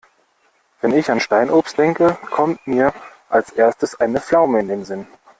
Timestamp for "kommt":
2.31-2.65